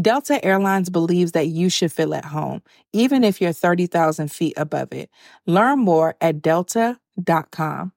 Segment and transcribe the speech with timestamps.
[0.00, 2.62] Delta Airlines believes that you should feel at home,
[2.92, 5.10] even if you're 30,000 feet above it.
[5.46, 7.92] Learn more at delta.com.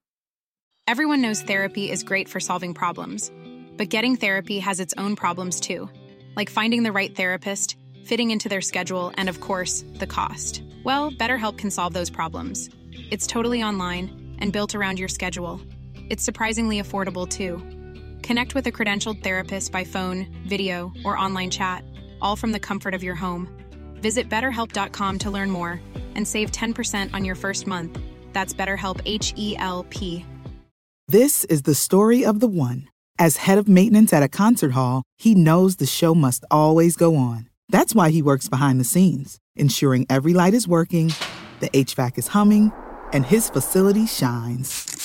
[0.87, 3.31] Everyone knows therapy is great for solving problems,
[3.77, 5.89] but getting therapy has its own problems too,
[6.35, 10.61] like finding the right therapist, fitting into their schedule, and of course, the cost.
[10.83, 12.69] Well, BetterHelp can solve those problems.
[13.09, 15.61] It's totally online and built around your schedule.
[16.09, 17.74] It's surprisingly affordable too.
[18.25, 21.83] Connect with a credentialed therapist by phone, video, or online chat,
[22.23, 23.47] all from the comfort of your home.
[24.01, 25.79] Visit betterhelp.com to learn more
[26.15, 27.99] and save 10% on your first month.
[28.33, 30.25] That's BetterHelp H E L P.
[31.07, 32.89] This is the story of the one.
[33.19, 37.15] As head of maintenance at a concert hall, he knows the show must always go
[37.15, 37.47] on.
[37.69, 41.13] That's why he works behind the scenes, ensuring every light is working,
[41.59, 42.71] the HVAC is humming,
[43.13, 45.04] and his facility shines.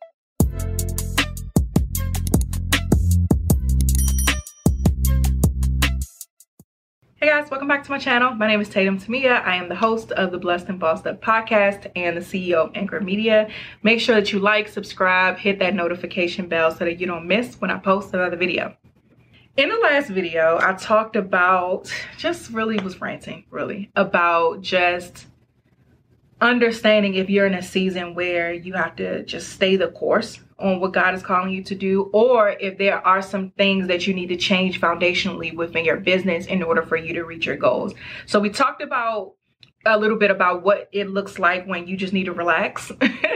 [7.23, 8.33] Hey guys, welcome back to my channel.
[8.33, 9.43] My name is Tatum Temia.
[9.45, 12.71] I am the host of the Blessed and Bossed Up podcast and the CEO of
[12.73, 13.47] Anchor Media.
[13.83, 17.61] Make sure that you like, subscribe, hit that notification bell so that you don't miss
[17.61, 18.75] when I post another video.
[19.55, 25.27] In the last video, I talked about, just really was ranting, really, about just
[26.41, 30.79] understanding if you're in a season where you have to just stay the course on
[30.79, 34.13] what God is calling you to do, or if there are some things that you
[34.13, 37.93] need to change foundationally within your business in order for you to reach your goals.
[38.25, 39.33] So, we talked about
[39.85, 42.91] a little bit about what it looks like when you just need to relax.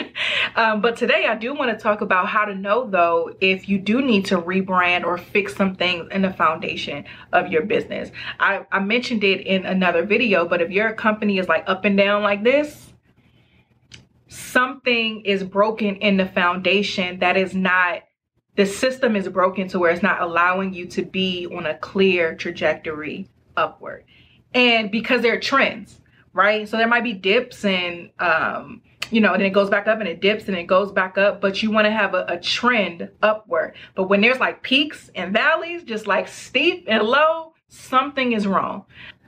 [0.55, 3.79] um, but today, I do want to talk about how to know, though, if you
[3.79, 8.11] do need to rebrand or fix some things in the foundation of your business.
[8.39, 11.97] I, I mentioned it in another video, but if your company is like up and
[11.97, 12.93] down like this,
[14.35, 18.03] something is broken in the foundation that is not
[18.55, 22.35] the system is broken to where it's not allowing you to be on a clear
[22.35, 24.03] trajectory upward
[24.53, 26.01] and because there are trends
[26.33, 28.81] right so there might be dips and um
[29.11, 31.17] you know, and then it goes back up and it dips and it goes back
[31.17, 33.75] up, but you want to have a, a, trend upward.
[33.93, 38.85] But when there's like peaks and valleys, just like steep and low, something is wrong.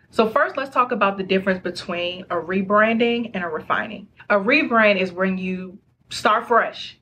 [0.09, 4.07] So first, let's talk about the difference between a rebranding and a refining.
[4.29, 5.77] A rebrand is when you
[6.09, 6.97] start fresh,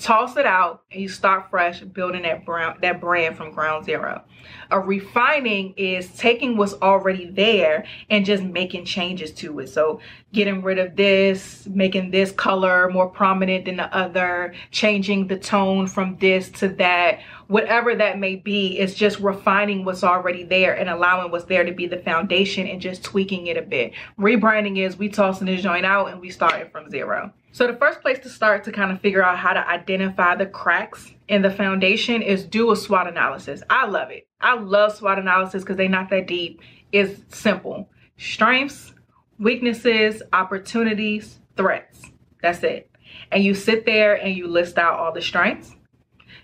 [0.00, 2.44] toss it out, and you start fresh, building that
[2.80, 4.22] that brand from ground zero.
[4.70, 9.68] A refining is taking what's already there and just making changes to it.
[9.68, 10.00] So
[10.32, 15.86] getting rid of this, making this color more prominent than the other, changing the tone
[15.86, 20.88] from this to that whatever that may be, it's just refining what's already there and
[20.88, 23.92] allowing what's there to be the foundation and just tweaking it a bit.
[24.16, 27.32] Rebranding is we tossing this joint out and we starting from zero.
[27.52, 30.46] So the first place to start to kind of figure out how to identify the
[30.46, 33.62] cracks in the foundation is do a SWOT analysis.
[33.68, 34.28] I love it.
[34.40, 36.60] I love SWOT analysis because they're not that deep.
[36.92, 37.88] It's simple.
[38.18, 38.94] Strengths,
[39.38, 42.02] weaknesses, opportunities, threats.
[42.42, 42.90] That's it.
[43.32, 45.74] And you sit there and you list out all the strengths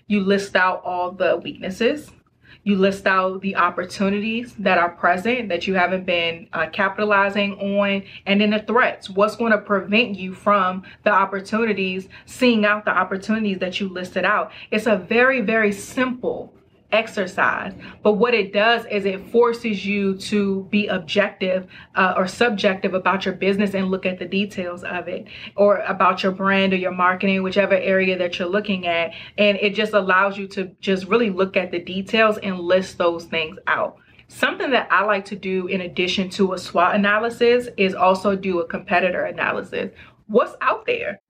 [0.07, 2.11] you list out all the weaknesses.
[2.67, 8.03] You list out the opportunities that are present that you haven't been uh, capitalizing on,
[8.25, 9.09] and then the threats.
[9.09, 14.25] What's going to prevent you from the opportunities, seeing out the opportunities that you listed
[14.25, 14.51] out?
[14.69, 16.51] It's a very, very simple
[16.91, 17.73] exercise.
[18.01, 23.25] But what it does is it forces you to be objective uh, or subjective about
[23.25, 26.91] your business and look at the details of it or about your brand or your
[26.91, 29.11] marketing, whichever area that you're looking at.
[29.37, 33.25] And it just allows you to just really look at the details and list those
[33.25, 33.97] things out.
[34.29, 38.59] Something that I like to do in addition to a SWOT analysis is also do
[38.59, 39.91] a competitor analysis.
[40.27, 41.21] What's out there?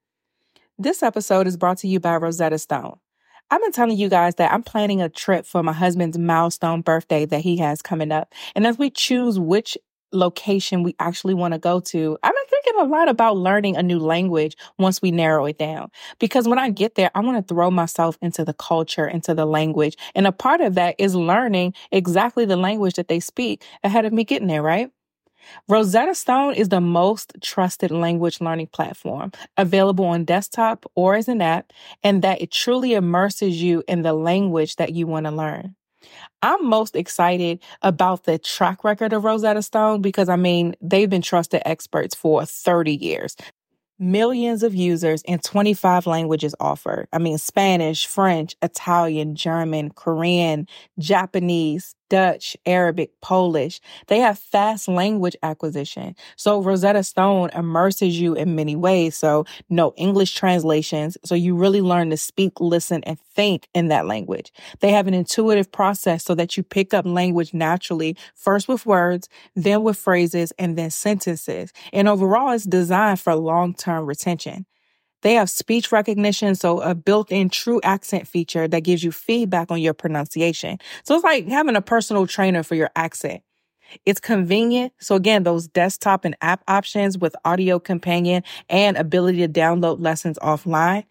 [0.78, 2.98] This episode is brought to you by Rosetta Stone.
[3.50, 7.24] I've been telling you guys that I'm planning a trip for my husband's milestone birthday
[7.26, 8.32] that he has coming up.
[8.54, 9.76] And as we choose which
[10.12, 13.82] location we actually want to go to, I've been thinking a lot about learning a
[13.82, 15.90] new language once we narrow it down.
[16.18, 19.46] Because when I get there, I want to throw myself into the culture, into the
[19.46, 19.96] language.
[20.14, 24.12] And a part of that is learning exactly the language that they speak ahead of
[24.12, 24.90] me getting there, right?
[25.68, 31.40] Rosetta Stone is the most trusted language learning platform available on desktop or as an
[31.40, 35.74] app, and that it truly immerses you in the language that you want to learn.
[36.42, 41.22] I'm most excited about the track record of Rosetta Stone because I mean, they've been
[41.22, 43.36] trusted experts for 30 years
[43.98, 47.08] millions of users in 25 languages offered.
[47.12, 50.68] I mean, Spanish, French, Italian, German, Korean,
[50.98, 53.80] Japanese, Dutch, Arabic, Polish.
[54.06, 56.14] They have fast language acquisition.
[56.36, 59.16] So Rosetta Stone immerses you in many ways.
[59.16, 61.16] So no English translations.
[61.24, 64.52] So you really learn to speak, listen, and think in that language.
[64.80, 69.28] They have an intuitive process so that you pick up language naturally, first with words,
[69.54, 71.72] then with phrases, and then sentences.
[71.92, 74.66] And overall, it's designed for long-term retention.
[75.22, 79.80] They have speech recognition, so a built-in true accent feature that gives you feedback on
[79.80, 80.78] your pronunciation.
[81.04, 83.42] So it's like having a personal trainer for your accent.
[84.04, 84.92] It's convenient.
[84.98, 90.38] So again, those desktop and app options with audio companion and ability to download lessons
[90.42, 91.04] offline.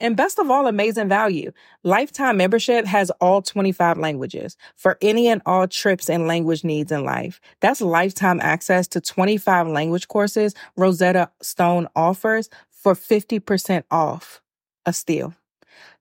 [0.00, 1.52] And best of all, amazing value.
[1.84, 7.04] Lifetime membership has all 25 languages for any and all trips and language needs in
[7.04, 7.40] life.
[7.60, 12.48] That's lifetime access to 25 language courses Rosetta Stone offers
[12.84, 14.42] for 50% off
[14.84, 15.32] a steal.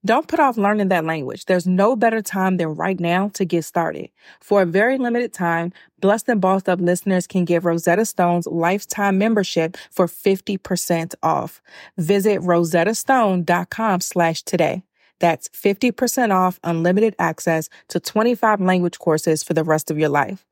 [0.06, 1.46] Don't put off learning that language.
[1.46, 4.10] There's no better time than right now to get started.
[4.42, 5.72] For a very limited time,
[6.02, 11.62] Blessed and Bossed Up listeners can get Rosetta Stone's lifetime membership for 50% off.
[11.98, 14.84] Visit rosettastone.com slash today.
[15.20, 20.46] That's 50% off unlimited access to 25 language courses for the rest of your life.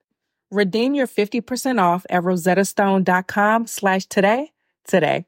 [0.50, 4.54] Redeem your 50% off at rosettastone.com slash today
[4.88, 5.26] today.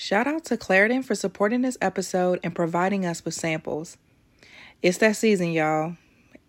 [0.00, 3.96] Shout out to Claritin for supporting this episode and providing us with samples.
[4.80, 5.96] It's that season, y'all.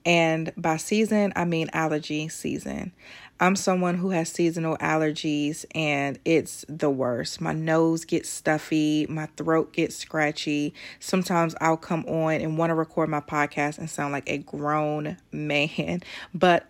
[0.05, 2.93] And by season, I mean allergy season.
[3.39, 7.41] I'm someone who has seasonal allergies and it's the worst.
[7.41, 10.75] My nose gets stuffy, my throat gets scratchy.
[10.99, 15.17] Sometimes I'll come on and want to record my podcast and sound like a grown
[15.31, 16.03] man.
[16.35, 16.69] But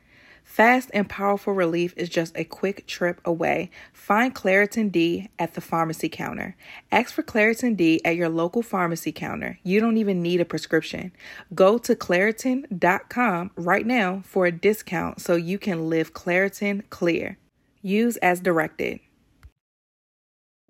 [0.43, 3.71] Fast and powerful relief is just a quick trip away.
[3.93, 6.55] Find Claritin D at the pharmacy counter.
[6.91, 9.59] Ask for Claritin D at your local pharmacy counter.
[9.63, 11.13] You don't even need a prescription.
[11.55, 17.37] Go to Claritin.com right now for a discount so you can live Claritin clear.
[17.81, 18.99] Use as directed.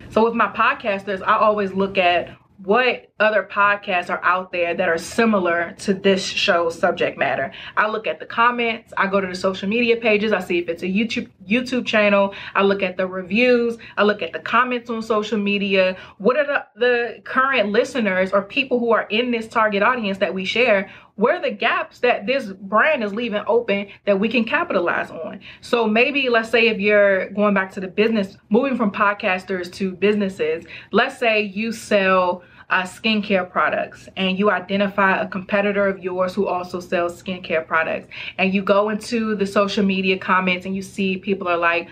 [0.09, 4.87] So, with my podcasters, I always look at what other podcasts are out there that
[4.87, 7.51] are similar to this show's subject matter.
[7.75, 10.69] I look at the comments, I go to the social media pages, I see if
[10.69, 14.89] it's a YouTube YouTube channel, I look at the reviews, I look at the comments
[14.89, 15.97] on social media.
[16.17, 20.33] What are the, the current listeners or people who are in this target audience that
[20.33, 20.91] we share?
[21.15, 25.41] Where are the gaps that this brand is leaving open that we can capitalize on?
[25.61, 29.91] So maybe let's say if you're going back to the business, moving from podcasters to
[29.91, 36.33] businesses, let's say you sell uh, skincare products and you identify a competitor of yours
[36.33, 40.81] who also sells skincare products and you go into the social media comments and you
[40.81, 41.89] see people are like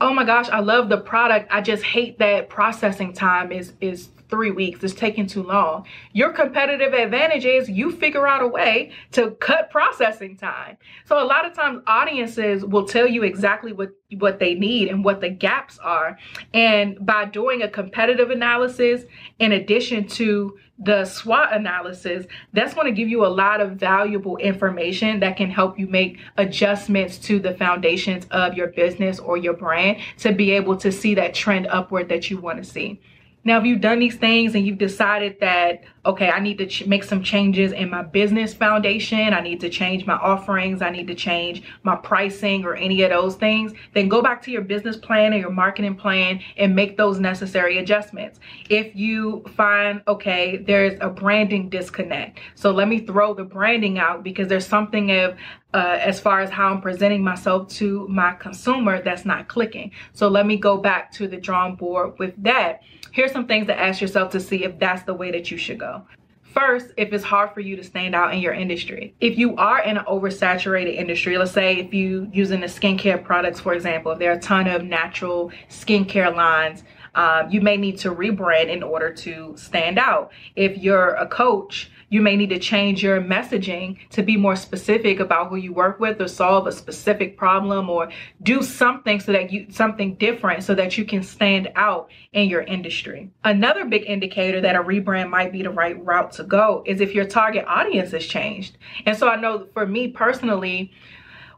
[0.00, 1.48] oh my gosh, I love the product.
[1.50, 4.82] I just hate that processing time is is three weeks.
[4.82, 5.86] It's taking too long.
[6.12, 10.76] Your competitive advantage is you figure out a way to cut processing time.
[11.04, 15.04] So a lot of times audiences will tell you exactly what what they need and
[15.04, 16.16] what the gaps are.
[16.54, 19.02] And by doing a competitive analysis
[19.38, 24.36] in addition to the SWOT analysis, that's going to give you a lot of valuable
[24.36, 29.54] information that can help you make adjustments to the foundations of your business or your
[29.54, 33.00] brand to be able to see that trend upward that you want to see.
[33.46, 36.84] Now, if you've done these things and you've decided that, okay, I need to ch-
[36.86, 41.06] make some changes in my business foundation, I need to change my offerings, I need
[41.06, 44.96] to change my pricing or any of those things, then go back to your business
[44.96, 48.40] plan or your marketing plan and make those necessary adjustments.
[48.68, 52.40] If you find, okay, there's a branding disconnect.
[52.56, 55.36] So let me throw the branding out because there's something of
[55.76, 59.92] uh, as far as how I'm presenting myself to my consumer that's not clicking.
[60.12, 62.82] So let me go back to the drawing board with that
[63.16, 65.78] here's some things to ask yourself to see if that's the way that you should
[65.78, 66.02] go.
[66.42, 69.14] First, if it's hard for you to stand out in your industry.
[69.20, 73.60] If you are in an oversaturated industry, let's say if you using the skincare products,
[73.60, 76.84] for example, if there are a ton of natural skincare lines,
[77.16, 80.30] uh, you may need to rebrand in order to stand out.
[80.54, 85.18] If you're a coach, you may need to change your messaging to be more specific
[85.18, 88.10] about who you work with or solve a specific problem or
[88.42, 92.62] do something so that you something different so that you can stand out in your
[92.62, 93.28] industry.
[93.42, 97.12] Another big indicator that a rebrand might be the right route to go is if
[97.12, 98.78] your target audience has changed.
[99.04, 100.92] And so I know for me personally,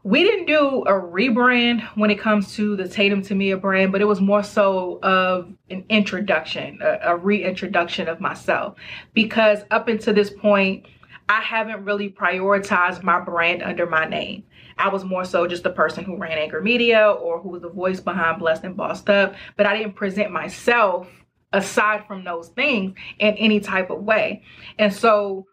[0.09, 4.05] we didn't do a rebrand when it comes to the Tatum Temia brand, but it
[4.05, 8.75] was more so of an introduction, a, a reintroduction of myself.
[9.13, 10.87] Because up until this point,
[11.29, 14.45] I haven't really prioritized my brand under my name.
[14.79, 17.69] I was more so just the person who ran Anchor Media or who was the
[17.69, 21.07] voice behind Blessed and Bossed Up, but I didn't present myself
[21.53, 24.41] aside from those things in any type of way.
[24.79, 25.45] And so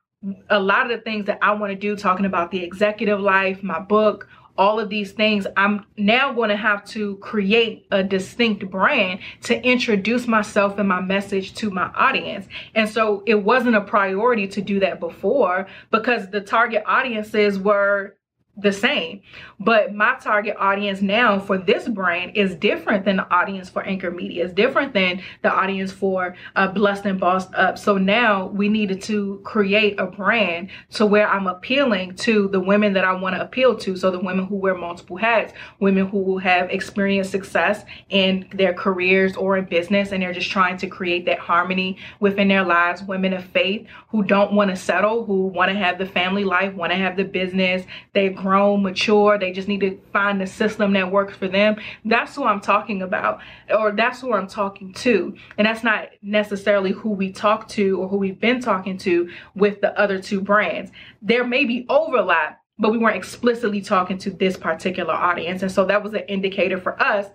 [0.49, 3.63] a lot of the things that I want to do, talking about the executive life,
[3.63, 8.69] my book, all of these things, I'm now going to have to create a distinct
[8.71, 12.47] brand to introduce myself and my message to my audience.
[12.75, 18.17] And so it wasn't a priority to do that before because the target audiences were
[18.57, 19.21] the same.
[19.61, 24.11] But my target audience now for this brand is different than the audience for Anchor
[24.11, 24.45] Media.
[24.45, 27.77] It's different than the audience for uh, Blessed and Bossed Up.
[27.79, 32.95] So now we needed to create a brand to where I'm appealing to the women
[32.95, 33.97] that I want to appeal to.
[33.97, 39.37] So the women who wear multiple hats, women who have experienced success in their careers
[39.37, 43.03] or in business, and they're just trying to create that harmony within their lives.
[43.03, 46.73] Women of faith who don't want to settle, who want to have the family life,
[46.75, 47.85] want to have the business.
[48.15, 49.39] They've grown, mature.
[49.39, 51.77] They just need to find the system that works for them.
[52.05, 55.37] That's who I'm talking about, or that's who I'm talking to.
[55.59, 59.81] And that's not necessarily who we talk to or who we've been talking to with
[59.81, 60.93] the other two brands.
[61.21, 65.63] There may be overlap, but we weren't explicitly talking to this particular audience.
[65.63, 67.27] And so that was an indicator for us.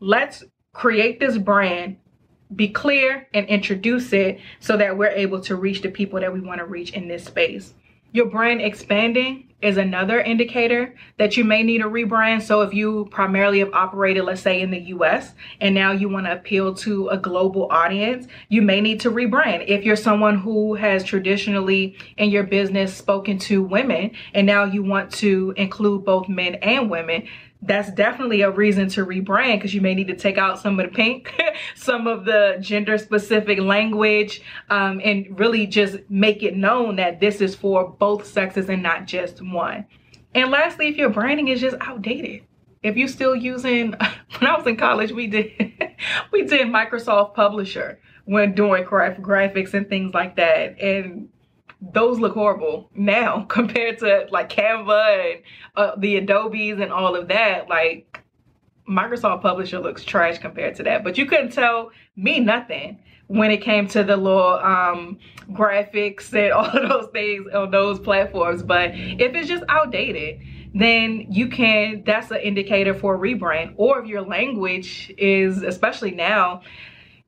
[0.00, 1.98] Let's create this brand
[2.54, 6.40] be clear and introduce it so that we're able to reach the people that we
[6.40, 7.74] want to reach in this space.
[8.12, 12.42] Your brand expanding is another indicator that you may need a rebrand.
[12.42, 16.26] So if you primarily have operated, let's say in the US, and now you want
[16.26, 19.64] to appeal to a global audience, you may need to rebrand.
[19.66, 24.82] If you're someone who has traditionally in your business spoken to women and now you
[24.82, 27.26] want to include both men and women,
[27.66, 30.86] that's definitely a reason to rebrand because you may need to take out some of
[30.86, 31.32] the pink,
[31.74, 37.40] some of the gender specific language, um, and really just make it known that this
[37.40, 39.86] is for both sexes and not just one.
[40.34, 42.42] And lastly, if your branding is just outdated,
[42.82, 43.92] if you're still using,
[44.38, 45.52] when I was in college, we did,
[46.32, 50.80] we did Microsoft Publisher when doing graphics and things like that.
[50.80, 51.28] And
[51.92, 55.42] those look horrible now compared to like Canva and
[55.76, 57.68] uh, the Adobes and all of that.
[57.68, 58.20] Like
[58.88, 61.04] Microsoft Publisher looks trash compared to that.
[61.04, 65.18] But you couldn't tell me nothing when it came to the little um,
[65.50, 68.62] graphics and all of those things on those platforms.
[68.62, 70.40] But if it's just outdated,
[70.74, 73.74] then you can, that's an indicator for a rebrand.
[73.76, 76.62] Or if your language is, especially now,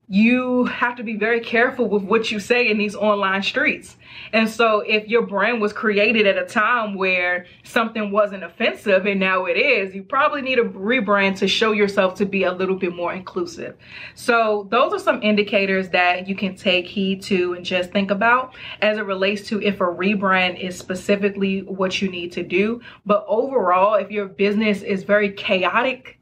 [0.09, 3.97] you have to be very careful with what you say in these online streets.
[4.33, 9.19] And so if your brand was created at a time where something wasn't offensive and
[9.19, 12.77] now it is, you probably need a rebrand to show yourself to be a little
[12.77, 13.77] bit more inclusive.
[14.15, 18.55] So those are some indicators that you can take heed to and just think about
[18.83, 22.81] as it relates to if a rebrand is specifically what you need to do.
[23.05, 26.21] But overall, if your business is very chaotic,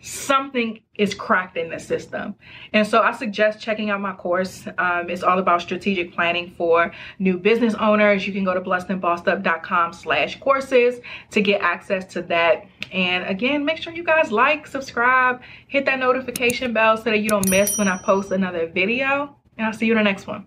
[0.00, 2.34] something is cracked in the system.
[2.72, 4.66] And so I suggest checking out my course.
[4.76, 8.26] Um, it's all about strategic planning for new business owners.
[8.26, 12.66] You can go to blessedandbossedup.com slash courses to get access to that.
[12.92, 17.30] And again, make sure you guys like, subscribe, hit that notification bell so that you
[17.30, 19.34] don't miss when I post another video.
[19.56, 20.46] And I'll see you in the next one.